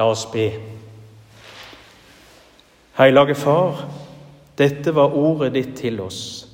La 0.00 0.06
oss 0.06 0.30
be. 0.30 0.52
Hellige 2.96 3.34
Far, 3.34 3.88
dette 4.58 4.94
var 4.94 5.12
ordet 5.12 5.52
ditt 5.54 5.74
til 5.76 6.00
oss. 6.00 6.48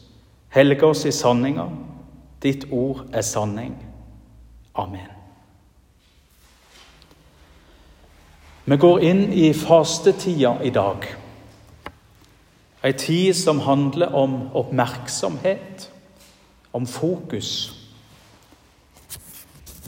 Helge 0.50 0.86
oss 0.86 1.04
i 1.06 1.12
sanninga. 1.14 1.68
Ditt 2.42 2.66
ord 2.72 3.04
er 3.12 3.22
sanning. 3.22 3.76
Amen. 4.74 5.12
Vi 8.64 8.80
går 8.82 9.06
inn 9.12 9.22
i 9.30 9.52
fastetida 9.54 10.56
i 10.66 10.74
dag. 10.74 11.06
Ei 12.82 12.98
tid 12.98 13.34
som 13.38 13.62
handler 13.62 14.10
om 14.10 14.40
oppmerksomhet, 14.58 15.92
om 16.72 16.86
fokus. 16.86 17.52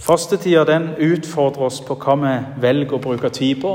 Fastetida 0.09 0.65
den 0.65 0.95
utfordrer 0.97 1.67
oss 1.67 1.83
på 1.85 1.93
hva 2.01 2.15
vi 2.17 2.31
velger 2.63 2.97
å 2.97 3.01
bruke 3.03 3.29
tid 3.29 3.59
på, 3.61 3.75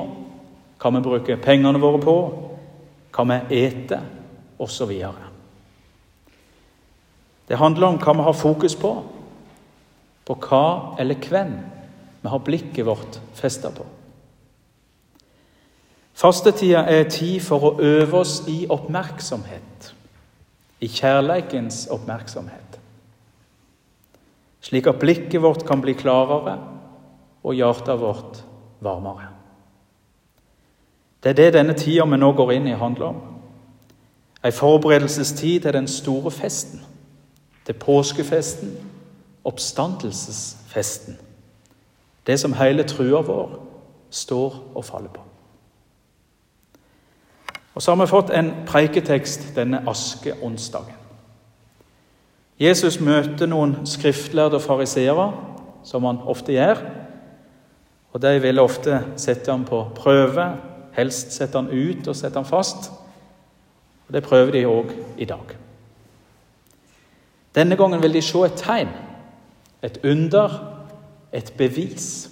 hva 0.81 0.91
vi 0.95 1.01
bruker 1.05 1.37
pengene 1.37 1.77
våre 1.77 1.99
på, 2.01 2.15
hva 3.13 3.25
vi 3.29 3.59
eter, 3.59 4.01
osv. 4.57 4.93
Det 7.45 7.59
handler 7.61 7.87
om 7.87 7.99
hva 8.01 8.17
vi 8.17 8.25
har 8.25 8.39
fokus 8.39 8.73
på, 8.81 8.95
på 10.25 10.39
hva 10.47 10.65
eller 10.97 11.21
hvem 11.21 11.53
vi 12.23 12.33
har 12.33 12.41
blikket 12.49 12.87
vårt 12.89 13.19
festa 13.37 13.69
på. 13.69 13.85
Fastetida 16.17 16.87
er 16.89 17.11
tid 17.13 17.43
for 17.45 17.69
å 17.69 17.75
øve 17.77 18.23
oss 18.25 18.39
i 18.49 18.63
oppmerksomhet, 18.73 19.93
i 20.81 20.89
kjærleikens 20.89 21.85
oppmerksomhet, 21.93 22.79
slik 24.63 24.87
at 24.87 24.99
blikket 24.99 25.41
vårt 25.41 25.65
kan 25.67 25.81
bli 25.83 25.93
klarere 25.93 26.57
og 27.43 27.55
hjertet 27.55 27.99
vårt 27.99 28.39
varmere. 28.83 29.27
Det 31.23 31.29
er 31.29 31.39
det 31.39 31.53
denne 31.55 31.75
tida 31.79 32.05
vi 32.07 32.19
nå 32.19 32.31
går 32.35 32.51
inn 32.55 32.67
i, 32.67 32.77
handler 32.79 33.11
om. 33.11 33.19
Ei 34.43 34.51
forberedelsestid 34.51 35.61
til 35.63 35.73
den 35.73 35.87
store 35.87 36.31
festen, 36.31 36.81
til 37.65 37.75
påskefesten, 37.79 38.73
oppstandelsesfesten. 39.43 41.17
Det 42.27 42.39
som 42.39 42.53
hele 42.53 42.83
trua 42.83 43.21
vår 43.21 43.59
står 44.09 44.57
og 44.75 44.85
faller 44.85 45.09
på. 45.09 45.21
Og 47.75 47.81
Så 47.81 47.91
har 47.91 48.05
vi 48.05 48.09
fått 48.09 48.29
en 48.29 48.51
preiketekst 48.67 49.55
denne 49.55 49.83
askeonsdagen. 49.89 51.02
Jesus 52.59 52.99
møter 52.99 53.49
noen 53.49 53.79
skriftlærde 53.89 54.59
fariseere, 54.61 55.31
som 55.83 56.05
han 56.05 56.21
ofte 56.29 56.53
gjør. 56.53 56.81
Og 58.13 58.21
De 58.21 58.33
vil 58.41 58.61
ofte 58.61 59.01
sette 59.17 59.51
ham 59.51 59.65
på 59.65 59.87
prøve, 59.95 60.45
helst 60.93 61.33
sette 61.33 61.57
han 61.57 61.71
ut 61.71 62.07
og 62.07 62.15
sette 62.15 62.37
ham 62.37 62.45
fast. 62.45 62.91
Og 64.07 64.13
Det 64.13 64.23
prøver 64.23 64.51
de 64.51 64.65
òg 64.65 64.93
i 65.17 65.25
dag. 65.25 65.57
Denne 67.55 67.75
gangen 67.75 68.01
vil 68.01 68.13
de 68.13 68.21
se 68.21 68.45
et 68.45 68.57
tegn, 68.57 68.89
et 69.81 69.99
under, 70.03 70.53
et 71.33 71.53
bevis. 71.57 72.29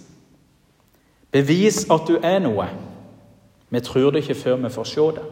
Bevis 1.31 1.85
at 1.91 2.07
du 2.07 2.17
er 2.23 2.39
noe. 2.39 2.67
Vi 3.69 3.79
tror 3.79 4.11
det 4.11 4.23
ikke 4.23 4.35
før 4.35 4.55
vi 4.55 4.69
får 4.69 4.83
se 4.83 5.01
det. 5.15 5.25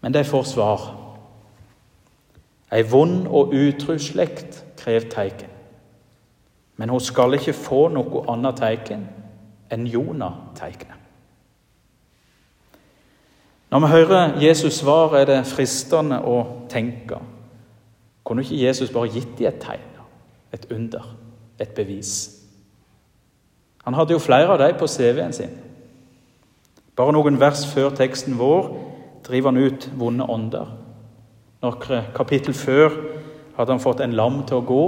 Men 0.00 0.14
de 0.14 0.24
får 0.24 0.42
svar. 0.42 1.01
Ei 2.72 2.84
vond 2.90 3.26
og 3.28 3.52
utru 3.52 3.98
slekt 3.98 4.64
krev 4.80 5.10
teiken. 5.10 5.50
Men 6.76 6.88
hun 6.88 7.00
skal 7.00 7.36
ikke 7.36 7.52
få 7.52 7.86
noe 7.92 8.24
annet 8.32 8.58
teiken 8.58 9.04
enn 9.72 9.86
Jonah-teiknet. 9.86 10.98
Når 13.72 13.80
vi 13.80 13.86
hører 13.86 14.40
Jesus 14.40 14.74
svar, 14.74 15.14
er 15.16 15.24
det 15.24 15.46
fristende 15.48 16.18
å 16.28 16.42
tenke 16.68 17.20
Kunne 18.24 18.44
ikke 18.44 18.60
Jesus 18.60 18.92
bare 18.92 19.10
gitt 19.10 19.32
dem 19.38 19.48
et 19.48 19.56
tegn, 19.58 20.02
et 20.52 20.66
under, 20.70 21.06
et 21.58 21.72
bevis? 21.74 22.42
Han 23.84 23.94
hadde 23.94 24.14
jo 24.14 24.22
flere 24.22 24.52
av 24.54 24.60
dem 24.60 24.76
på 24.78 24.86
CV-en 24.86 25.32
sin. 25.34 25.56
Bare 26.96 27.12
noen 27.12 27.40
vers 27.40 27.64
før 27.66 27.90
teksten 27.96 28.38
vår 28.38 28.68
driver 29.26 29.50
han 29.50 29.64
ut 29.64 29.88
vonde 29.98 30.28
ånder. 30.30 30.70
Noen 31.62 32.08
kapittel 32.14 32.54
før 32.54 32.90
hadde 33.56 33.70
han 33.70 33.82
fått 33.82 34.00
en 34.02 34.16
lam 34.18 34.40
til 34.48 34.58
å 34.58 34.66
gå 34.66 34.84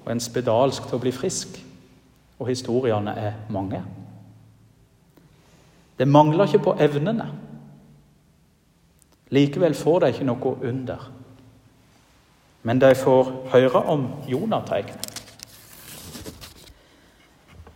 og 0.00 0.08
en 0.10 0.22
spedalsk 0.22 0.88
til 0.88 0.98
å 0.98 1.02
bli 1.02 1.12
frisk. 1.14 1.60
Og 2.40 2.48
historiene 2.48 3.12
er 3.20 3.36
mange. 3.52 3.82
Det 5.98 6.08
mangler 6.08 6.48
ikke 6.48 6.64
på 6.64 6.76
evnene. 6.80 7.28
Likevel 9.30 9.74
får 9.76 10.00
de 10.00 10.08
ikke 10.10 10.26
noe 10.26 10.54
under. 10.64 11.10
Men 12.62 12.80
de 12.80 12.94
får 12.96 13.30
høre 13.52 13.84
om 13.92 14.08
Jonategnet. 14.28 15.06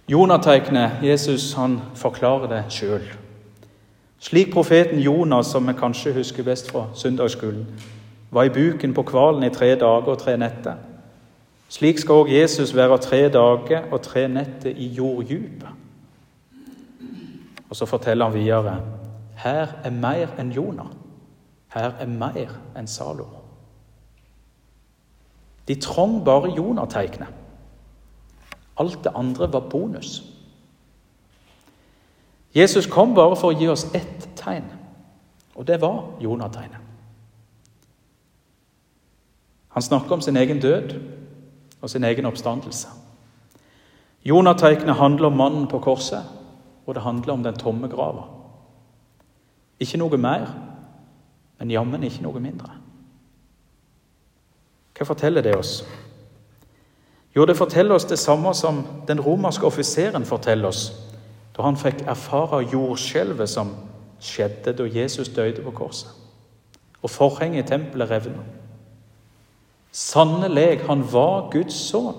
Jonategnet, 0.08 0.90
Jesus 1.02 1.52
han 1.56 1.78
forklarer 1.96 2.50
det 2.50 2.64
sjøl. 2.72 3.04
Slik 4.18 4.52
profeten 4.52 4.98
Jonas, 5.00 5.46
som 5.52 5.68
vi 5.68 5.72
kanskje 5.78 6.12
husker 6.12 6.44
best 6.44 6.70
fra 6.70 6.86
søndagsskolen, 6.94 7.66
var 8.34 8.44
i 8.44 8.52
buken 8.54 8.94
på 8.94 9.02
hvalen 9.02 9.46
i 9.46 9.52
tre 9.54 9.74
dager 9.78 10.10
og 10.14 10.18
tre 10.18 10.36
netter. 10.36 10.76
Slik 11.68 11.98
skal 11.98 12.24
òg 12.24 12.32
Jesus 12.34 12.74
være 12.76 12.98
tre 12.98 13.28
dager 13.28 13.88
og 13.92 14.02
tre 14.02 14.28
netter 14.28 14.70
i 14.70 14.86
jorddypet. 14.94 15.80
Og 17.70 17.76
så 17.76 17.86
forteller 17.86 18.30
han 18.30 18.34
videre 18.34 18.76
her 19.44 19.66
er 19.84 19.90
mer 19.90 20.30
enn 20.38 20.52
Jonah. 20.52 20.88
Her 21.74 21.98
er 22.00 22.06
mer 22.06 22.52
enn 22.78 22.86
Salomo. 22.86 23.42
De 25.68 25.74
trong 25.80 26.24
bare 26.24 26.52
Jonah-teiknet. 26.54 27.28
Alt 28.76 29.04
det 29.04 29.12
andre 29.14 29.52
var 29.52 29.68
bonus. 29.70 30.22
Jesus 32.54 32.86
kom 32.86 33.14
bare 33.14 33.36
for 33.36 33.50
å 33.52 33.58
gi 33.58 33.68
oss 33.68 33.88
ett 33.94 34.28
tegn, 34.38 34.66
og 35.54 35.66
det 35.66 35.80
var 35.82 36.04
Jonah-tegnet. 36.22 36.93
Han 39.74 39.82
snakker 39.82 40.12
om 40.14 40.20
sin 40.20 40.36
egen 40.36 40.60
død 40.60 40.94
og 41.82 41.90
sin 41.90 42.04
egen 42.04 42.26
oppstandelse. 42.26 42.88
Jonah-teiknet 44.24 44.94
handler 44.94 45.26
om 45.26 45.36
mannen 45.36 45.66
på 45.68 45.78
korset, 45.78 46.22
og 46.86 46.94
det 46.94 47.02
handler 47.02 47.32
om 47.32 47.42
den 47.42 47.58
tomme 47.58 47.88
grava. 47.88 48.22
Ikke 49.80 49.98
noe 49.98 50.16
mer, 50.16 50.46
men 51.58 51.70
jammen 51.70 52.06
ikke 52.06 52.22
noe 52.22 52.40
mindre. 52.40 52.70
Hva 54.94 55.06
forteller 55.10 55.42
det 55.42 55.56
oss? 55.58 55.82
Jo, 57.36 57.44
det 57.44 57.56
forteller 57.58 57.94
oss 57.94 58.06
det 58.06 58.18
samme 58.18 58.54
som 58.54 58.84
den 59.08 59.20
romerske 59.20 59.66
offiseren 59.66 60.24
forteller 60.24 60.70
oss 60.70 60.92
da 61.54 61.62
han 61.62 61.76
fikk 61.78 62.00
erfare 62.10 62.64
jordskjelvet 62.66 63.46
som 63.50 63.68
skjedde 64.22 64.72
da 64.74 64.86
Jesus 64.90 65.28
døde 65.30 65.62
på 65.62 65.70
korset, 65.70 66.10
og 67.02 67.10
forhenget 67.10 67.62
i 67.62 67.68
tempelet 67.68 68.10
revna. 68.10 68.42
Sannelig, 69.94 70.80
han 70.86 71.04
var 71.12 71.50
Guds 71.52 71.74
sønn. 71.74 72.16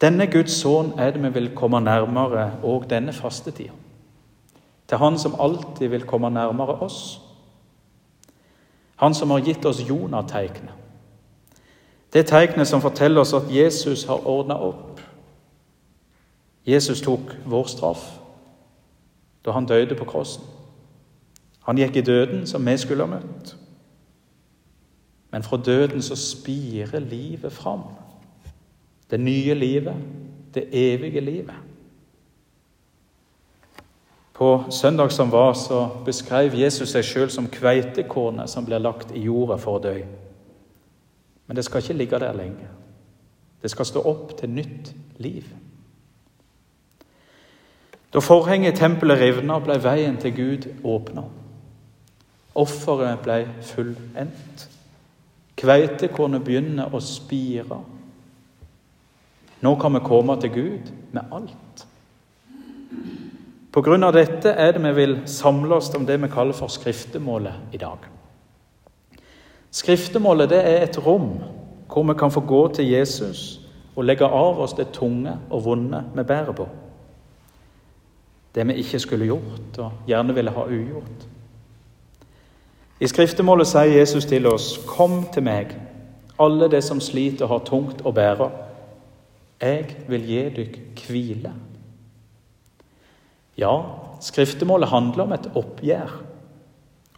Denne 0.00 0.26
Guds 0.26 0.56
sønn 0.58 0.90
er 0.98 1.12
det 1.14 1.22
vi 1.22 1.30
vil 1.36 1.52
komme 1.54 1.78
nærmere 1.80 2.48
òg 2.66 2.88
denne 2.90 3.14
fastetida. 3.14 3.76
Til 4.88 4.98
Han 4.98 5.18
som 5.18 5.36
alltid 5.38 5.88
vil 5.88 6.06
komme 6.06 6.30
nærmere 6.30 6.80
oss. 6.82 7.20
Han 8.96 9.14
som 9.14 9.30
har 9.30 9.40
gitt 9.46 9.64
oss 9.64 9.84
Jonah-tegnet. 9.88 10.74
Det 12.12 12.26
tegnet 12.26 12.66
som 12.66 12.82
forteller 12.82 13.20
oss 13.20 13.32
at 13.32 13.46
Jesus 13.54 14.04
har 14.04 14.26
ordna 14.26 14.58
opp. 14.58 15.00
Jesus 16.66 17.00
tok 17.00 17.36
vår 17.46 17.70
straff 17.70 18.02
da 19.44 19.50
han 19.50 19.66
døde 19.66 19.94
på 19.94 20.04
krossen. 20.04 20.44
Han 21.64 21.78
gikk 21.78 21.96
i 21.96 22.02
døden, 22.04 22.46
som 22.46 22.66
vi 22.66 22.76
skulle 22.76 23.06
ha 23.06 23.14
møtt. 23.14 23.59
Men 25.30 25.42
fra 25.42 25.56
døden 25.56 26.02
så 26.02 26.16
spirer 26.16 26.98
livet 26.98 27.52
fram. 27.52 27.82
Det 29.10 29.20
nye 29.20 29.54
livet, 29.54 29.96
det 30.54 30.68
evige 30.72 31.20
livet. 31.20 31.54
På 34.34 34.64
søndag 34.70 35.12
som 35.12 35.32
var, 35.32 35.52
så 35.52 35.88
beskrev 36.04 36.54
Jesus 36.54 36.88
seg 36.94 37.04
sjøl 37.04 37.30
som 37.30 37.48
kveitekornet 37.52 38.50
som 38.50 38.64
blir 38.64 38.80
lagt 38.80 39.10
i 39.12 39.26
jorda 39.26 39.58
for 39.60 39.76
å 39.76 39.82
dø. 39.84 39.96
Men 41.46 41.56
det 41.56 41.64
skal 41.66 41.82
ikke 41.82 41.98
ligge 41.98 42.20
der 42.22 42.32
lenge. 42.32 42.70
Det 43.62 43.70
skal 43.70 43.86
stå 43.86 44.00
opp 44.00 44.32
til 44.38 44.50
nytt 44.50 44.94
liv. 45.18 45.44
Da 48.14 48.18
forhenget 48.18 48.74
i 48.74 48.80
tempelet 48.80 49.20
rivna, 49.20 49.58
ble 49.58 49.76
veien 49.82 50.16
til 50.16 50.34
Gud 50.34 50.66
åpna. 50.84 51.22
Offeret 52.54 53.20
ble 53.22 53.44
fullendt. 53.62 54.68
Kveitekornet 55.60 56.44
begynner 56.44 56.94
å 56.94 57.00
spire. 57.04 57.80
Nå 59.60 59.74
kan 59.76 59.92
vi 59.92 60.00
komme 60.04 60.36
til 60.40 60.52
Gud 60.54 60.92
med 61.12 61.34
alt. 61.36 61.84
På 63.70 63.82
grunn 63.86 64.02
av 64.02 64.16
dette 64.16 64.50
er 64.50 64.72
det 64.74 64.82
vi 64.82 64.94
vil 64.96 65.18
samle 65.30 65.76
oss 65.76 65.92
om 65.94 66.06
det 66.06 66.16
vi 66.22 66.32
kaller 66.32 66.56
for 66.56 66.72
skriftemålet 66.72 67.76
i 67.76 67.78
dag. 67.78 68.08
Skriftemålet 69.70 70.50
det 70.50 70.60
er 70.66 70.84
et 70.88 70.98
rom 71.04 71.36
hvor 71.90 72.06
vi 72.08 72.16
kan 72.18 72.32
få 72.34 72.40
gå 72.40 72.62
til 72.74 72.90
Jesus 72.90 73.60
og 73.94 74.06
legge 74.06 74.26
av 74.26 74.58
oss 74.64 74.74
det 74.78 74.90
tunge 74.96 75.36
og 75.50 75.64
vonde 75.64 76.02
vi 76.16 76.24
bærer 76.26 76.56
på. 76.56 76.66
Det 78.54 78.66
vi 78.66 78.80
ikke 78.82 78.98
skulle 78.98 79.28
gjort 79.28 79.78
og 79.78 80.08
gjerne 80.10 80.34
ville 80.34 80.54
ha 80.54 80.66
ugjort. 80.66 81.26
I 83.00 83.08
skriftemålet 83.08 83.68
sier 83.70 83.96
Jesus 83.96 84.26
til 84.28 84.46
oss, 84.46 84.78
'Kom 84.86 85.26
til 85.32 85.42
meg, 85.42 85.76
alle 86.38 86.68
de 86.68 86.82
som 86.82 87.00
sliter 87.00 87.44
og 87.44 87.48
har 87.48 87.64
tungt 87.64 88.02
å 88.04 88.12
bære. 88.12 88.50
Jeg 89.60 89.96
vil 90.08 90.26
gi 90.26 90.48
dykk 90.48 91.06
hvile.' 91.08 91.52
Ja, 93.56 93.82
skriftemålet 94.20 94.88
handler 94.88 95.22
om 95.22 95.32
et 95.32 95.50
oppgjør. 95.54 96.10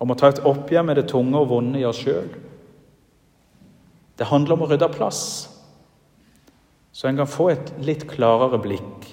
Om 0.00 0.11
å 0.11 0.14
ta 0.14 0.29
et 0.29 0.40
oppgjør 0.44 0.82
med 0.82 0.96
det 0.96 1.08
tunge 1.08 1.38
og 1.38 1.49
vonde 1.49 1.81
i 1.81 1.84
oss 1.84 1.96
sjøl. 2.02 2.29
Det 4.19 4.26
handler 4.26 4.52
om 4.52 4.62
å 4.62 4.70
rydde 4.70 4.88
plass, 4.88 5.49
så 6.93 7.08
en 7.08 7.17
kan 7.17 7.26
få 7.26 7.49
et 7.50 7.73
litt 7.79 8.06
klarere 8.11 8.58
blikk 8.58 9.06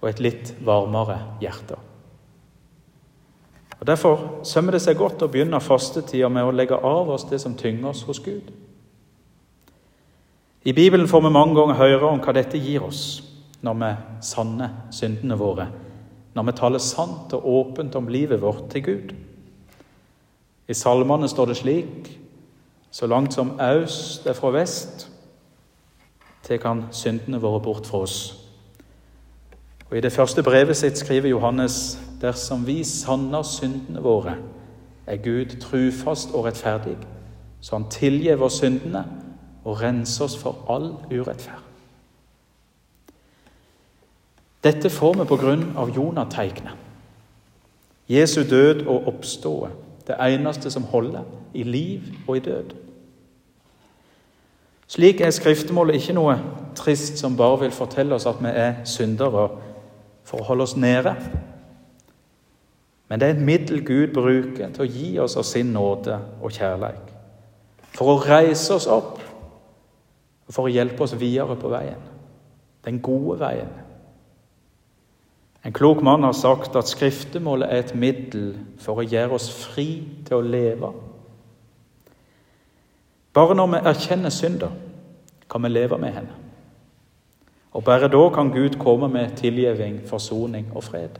og 0.00 0.08
et 0.08 0.20
litt 0.20 0.54
varmere 0.64 1.18
hjerte. 1.40 1.76
Og 3.82 3.86
Derfor 3.86 4.44
sømmer 4.46 4.76
det 4.76 4.78
seg 4.84 4.94
godt 4.94 5.24
å 5.24 5.26
begynne 5.26 5.58
fastetida 5.58 6.28
med 6.30 6.46
å 6.46 6.52
legge 6.54 6.76
av 6.86 7.08
oss 7.10 7.24
det 7.26 7.40
som 7.42 7.56
tynger 7.58 7.88
oss 7.90 8.04
hos 8.06 8.20
Gud. 8.22 8.52
I 10.62 10.72
Bibelen 10.72 11.08
får 11.10 11.24
vi 11.24 11.32
mange 11.34 11.56
ganger 11.58 11.74
høre 11.74 12.12
om 12.12 12.20
hva 12.22 12.34
dette 12.36 12.60
gir 12.62 12.84
oss 12.86 13.24
når 13.66 13.80
vi 13.80 13.88
sanner 14.22 14.76
syndene 14.94 15.34
våre, 15.34 15.66
når 16.30 16.46
vi 16.46 16.54
taler 16.60 16.84
sant 16.84 17.34
og 17.34 17.48
åpent 17.56 17.98
om 17.98 18.06
livet 18.06 18.38
vårt 18.42 18.70
til 18.70 18.86
Gud. 18.86 19.16
I 20.70 20.78
salmene 20.78 21.26
står 21.26 21.50
det 21.50 21.58
slik 21.58 22.12
så 22.94 23.10
langt 23.10 23.34
som 23.34 23.56
øst 23.58 24.30
er 24.30 24.38
fra 24.38 24.54
vest, 24.54 25.08
tar 26.46 26.62
han 26.68 26.86
syndene 26.94 27.42
våre 27.42 27.58
bort 27.66 27.90
fra 27.90 28.06
oss. 28.06 28.46
Og 29.90 29.98
I 29.98 30.06
det 30.06 30.14
første 30.14 30.46
brevet 30.46 30.78
sitt 30.78 31.02
skriver 31.02 31.34
Johannes 31.34 31.98
dersom 32.22 32.66
vi 32.66 32.84
sanner 32.84 33.42
syndene 33.42 34.02
våre, 34.02 34.36
er 35.06 35.16
Gud 35.16 35.58
trufast 35.60 36.30
og 36.34 36.44
rettferdig, 36.44 36.96
så 37.60 37.76
han 37.76 37.90
tilgir 37.90 38.42
oss 38.42 38.60
syndene 38.62 39.04
og 39.64 39.82
renser 39.82 40.24
oss 40.24 40.38
for 40.38 40.64
all 40.70 40.92
urettferd. 41.10 41.62
Dette 44.62 44.90
får 44.90 45.18
vi 45.18 45.26
på 45.26 45.36
grunn 45.36 45.64
av 45.76 45.90
Jonateiknet. 45.90 46.78
Jesu 48.08 48.42
død 48.50 48.86
og 48.86 49.08
oppståe, 49.10 49.70
det 50.06 50.18
eneste 50.20 50.70
som 50.70 50.86
holder 50.86 51.26
i 51.54 51.62
liv 51.62 52.02
og 52.28 52.36
i 52.36 52.40
død. 52.40 52.74
Slik 54.86 55.20
er 55.20 55.30
skriftemålet 55.30 55.96
ikke 55.98 56.14
noe 56.14 56.36
trist 56.76 57.18
som 57.18 57.36
bare 57.36 57.62
vil 57.64 57.74
fortelle 57.74 58.14
oss 58.14 58.26
at 58.28 58.42
vi 58.42 58.50
er 58.50 58.82
syndere 58.84 59.48
for 60.24 60.42
å 60.42 60.46
holde 60.50 60.66
oss 60.66 60.76
nede. 60.76 61.14
Men 63.12 63.20
det 63.20 63.26
er 63.28 63.34
et 63.34 63.44
middel 63.44 63.82
Gud 63.84 64.14
bruker 64.16 64.70
til 64.72 64.84
å 64.86 64.88
gi 64.88 65.08
oss 65.20 65.34
av 65.36 65.44
sin 65.44 65.74
nåde 65.74 66.14
og 66.40 66.54
kjærlighet. 66.56 67.10
For 67.92 68.08
å 68.08 68.22
reise 68.24 68.72
oss 68.72 68.86
opp 68.88 69.18
og 70.48 70.54
for 70.56 70.64
å 70.64 70.72
hjelpe 70.72 71.04
oss 71.04 71.12
videre 71.20 71.58
på 71.60 71.68
veien. 71.68 72.00
Den 72.88 73.02
gode 73.04 73.36
veien. 73.42 73.68
En 75.60 75.76
klok 75.76 76.00
mann 76.00 76.24
har 76.24 76.32
sagt 76.32 76.72
at 76.80 76.88
skriftemålet 76.88 77.68
er 77.68 77.84
et 77.84 77.92
middel 77.92 78.54
for 78.80 78.96
å 78.96 79.04
gjøre 79.04 79.36
oss 79.36 79.50
fri 79.60 79.90
til 80.24 80.40
å 80.40 80.46
leve 80.56 80.94
bare 83.32 83.54
når 83.56 83.66
vi 83.66 83.78
erkjenner 83.88 84.32
synder, 84.32 84.72
kan 85.50 85.62
vi 85.64 85.68
leve 85.68 85.98
med 85.98 86.12
henne. 86.12 86.40
Og 87.72 87.84
bare 87.84 88.08
da 88.08 88.26
kan 88.28 88.50
Gud 88.52 88.76
komme 88.80 89.08
med 89.08 89.36
tilgivning, 89.36 90.02
forsoning 90.08 90.66
og 90.74 90.84
fred. 90.84 91.16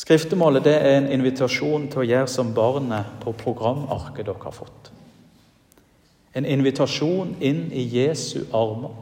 Skriftemålet 0.00 0.64
det 0.64 0.74
er 0.74 0.94
en 0.96 1.10
invitasjon 1.12 1.82
til 1.92 2.00
å 2.00 2.06
gjøre 2.08 2.28
som 2.30 2.54
barnet 2.56 3.18
på 3.20 3.34
programarket 3.36 4.24
dere 4.24 4.40
har 4.46 4.54
fått. 4.56 4.88
En 6.32 6.46
invitasjon 6.48 7.34
inn 7.44 7.66
i 7.76 7.84
Jesu 7.98 8.46
armer. 8.56 8.94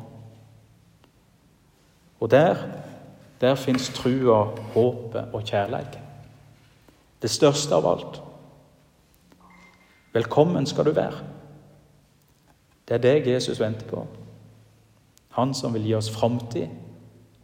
Og 2.19 2.31
der, 2.33 2.65
der 3.39 3.55
fins 3.55 3.93
trua, 3.95 4.41
håpet 4.75 5.31
og 5.37 5.47
kjærleiken. 5.47 6.03
Det 7.23 7.31
største 7.31 7.79
av 7.79 7.87
alt. 7.87 8.21
Velkommen 10.19 10.67
skal 10.67 10.89
du 10.89 10.97
være. 10.99 11.23
Det 12.89 12.99
er 12.99 13.07
deg 13.07 13.35
Jesus 13.37 13.61
venter 13.61 13.87
på. 13.87 14.07
Han 15.39 15.55
som 15.55 15.79
vil 15.79 15.87
gi 15.87 15.95
oss 15.95 16.11
framtid 16.11 16.73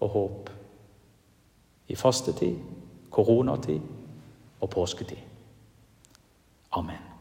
og 0.00 0.08
håp. 0.10 0.50
I 1.86 1.94
fastetid, 1.94 2.58
koronatid 3.14 3.80
og 4.60 4.70
påsketid. 4.70 5.16
Amen. 6.72 7.13